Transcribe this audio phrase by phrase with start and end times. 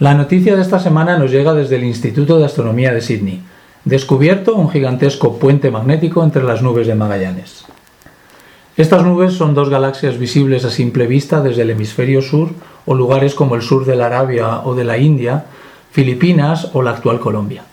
[0.00, 3.42] La noticia de esta semana nos llega desde el Instituto de Astronomía de Sydney.
[3.84, 7.66] Descubierto un gigantesco puente magnético entre las nubes de Magallanes.
[8.78, 12.48] Estas nubes son dos galaxias visibles a simple vista desde el hemisferio sur
[12.86, 15.44] o lugares como el sur de la Arabia o de la India,
[15.92, 17.64] Filipinas o la actual Colombia.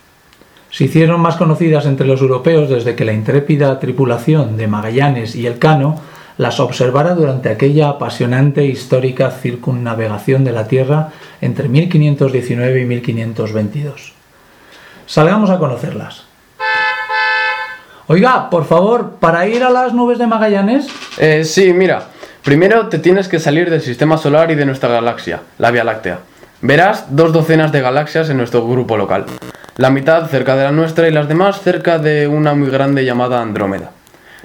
[0.70, 5.48] Se hicieron más conocidas entre los europeos desde que la intrépida tripulación de Magallanes y
[5.48, 6.02] Elcano
[6.38, 11.10] las observara durante aquella apasionante e histórica circunnavegación de la Tierra
[11.42, 14.14] entre 1519 y 1522.
[15.06, 16.25] Salgamos a conocerlas.
[18.08, 20.88] Oiga, por favor, para ir a las nubes de Magallanes.
[21.18, 22.04] Eh, sí, mira.
[22.44, 26.19] Primero te tienes que salir del sistema solar y de nuestra galaxia, la Vía Láctea.
[26.61, 29.25] Verás dos docenas de galaxias en nuestro grupo local.
[29.75, 33.42] La mitad cerca de la nuestra y las demás cerca de una muy grande llamada
[33.42, 33.92] Andrómeda.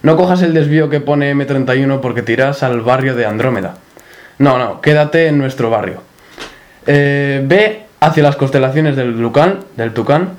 [0.03, 3.77] No cojas el desvío que pone M31 porque tiras al barrio de Andrómeda.
[4.39, 6.03] No, no, quédate en nuestro barrio.
[6.87, 10.31] Eh, ve hacia las constelaciones del Lucán, del Tucán,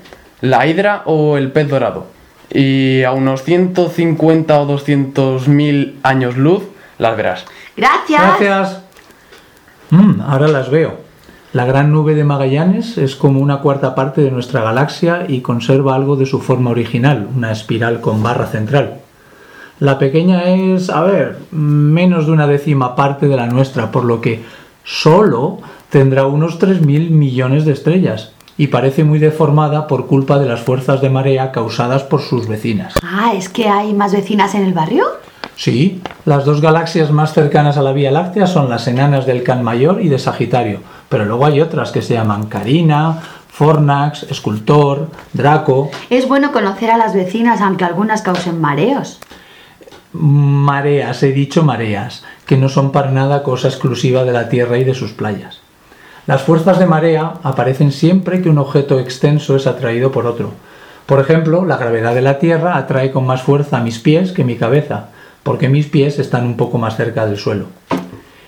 [0.42, 2.08] la Hidra o el pez dorado.
[2.50, 6.64] Y a unos 150 o 200 mil años luz
[6.98, 7.46] las verás.
[7.76, 8.20] Gracias.
[8.22, 8.82] Gracias.
[9.90, 10.98] Mm, ahora las veo.
[11.54, 15.94] La gran nube de Magallanes es como una cuarta parte de nuestra galaxia y conserva
[15.94, 19.03] algo de su forma original, una espiral con barra central.
[19.80, 24.20] La pequeña es, a ver, menos de una décima parte de la nuestra, por lo
[24.20, 24.44] que
[24.84, 25.58] solo
[25.90, 31.00] tendrá unos 3.000 millones de estrellas y parece muy deformada por culpa de las fuerzas
[31.00, 32.94] de marea causadas por sus vecinas.
[33.02, 35.04] Ah, ¿es que hay más vecinas en el barrio?
[35.56, 39.62] Sí, las dos galaxias más cercanas a la Vía Láctea son las enanas del Can
[39.62, 45.90] Mayor y de Sagitario, pero luego hay otras que se llaman Carina, Fornax, Escultor, Draco.
[46.10, 49.20] Es bueno conocer a las vecinas, aunque algunas causen mareos.
[50.16, 54.84] Mareas, he dicho mareas, que no son para nada cosa exclusiva de la Tierra y
[54.84, 55.60] de sus playas.
[56.28, 60.52] Las fuerzas de marea aparecen siempre que un objeto extenso es atraído por otro.
[61.06, 64.54] Por ejemplo, la gravedad de la Tierra atrae con más fuerza mis pies que mi
[64.54, 65.08] cabeza,
[65.42, 67.66] porque mis pies están un poco más cerca del suelo.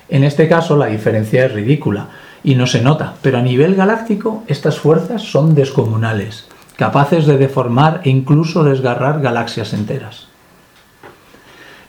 [0.08, 2.10] En este caso la diferencia es ridícula
[2.44, 8.02] y no se nota, pero a nivel galáctico estas fuerzas son descomunales, capaces de deformar
[8.04, 10.28] e incluso desgarrar galaxias enteras.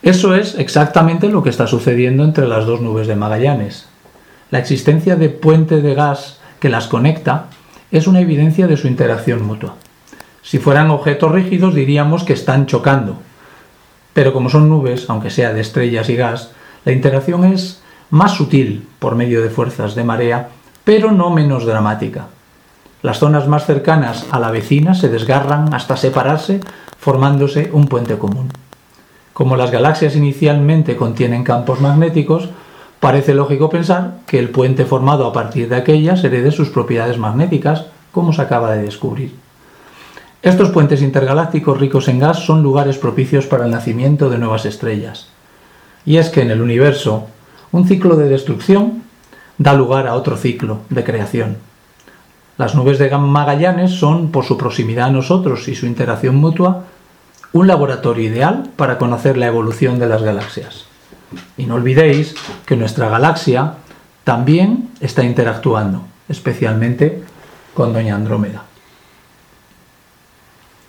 [0.07, 3.89] Eso es exactamente lo que está sucediendo entre las dos nubes de Magallanes.
[4.51, 7.47] La existencia de puente de gas que las conecta
[7.91, 9.73] es una evidencia de su interacción mutua.
[10.41, 13.17] Si fueran objetos rígidos diríamos que están chocando,
[14.13, 16.51] pero como son nubes, aunque sea de estrellas y gas,
[16.85, 20.51] la interacción es más sutil por medio de fuerzas de marea,
[20.85, 22.27] pero no menos dramática.
[23.01, 26.61] Las zonas más cercanas a la vecina se desgarran hasta separarse,
[26.97, 28.47] formándose un puente común.
[29.37, 32.49] Como las galaxias inicialmente contienen campos magnéticos,
[32.99, 37.85] parece lógico pensar que el puente formado a partir de aquellas herede sus propiedades magnéticas,
[38.11, 39.35] como se acaba de descubrir.
[40.41, 45.27] Estos puentes intergalácticos ricos en gas son lugares propicios para el nacimiento de nuevas estrellas.
[46.03, 47.27] Y es que en el universo,
[47.71, 49.03] un ciclo de destrucción
[49.59, 51.57] da lugar a otro ciclo de creación.
[52.57, 56.85] Las nubes de Magallanes son, por su proximidad a nosotros y su interacción mutua,
[57.53, 60.85] un laboratorio ideal para conocer la evolución de las galaxias.
[61.57, 62.35] Y no olvidéis
[62.65, 63.75] que nuestra galaxia
[64.23, 67.23] también está interactuando, especialmente
[67.73, 68.63] con Doña Andrómeda.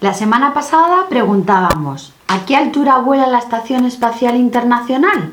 [0.00, 5.32] La semana pasada preguntábamos, ¿a qué altura vuela la Estación Espacial Internacional?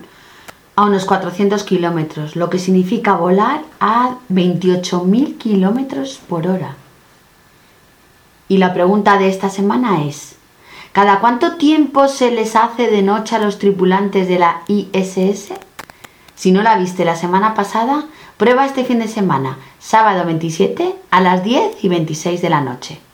[0.76, 6.76] A unos 400 kilómetros, lo que significa volar a 28.000 kilómetros por hora.
[8.48, 10.36] Y la pregunta de esta semana es,
[10.96, 15.52] ¿Cada cuánto tiempo se les hace de noche a los tripulantes de la ISS?
[16.36, 18.06] Si no la viste la semana pasada,
[18.38, 23.05] prueba este fin de semana, sábado 27 a las 10 y 26 de la noche.